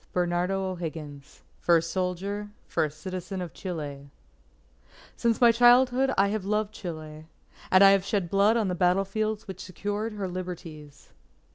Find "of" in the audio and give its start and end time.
3.39-3.53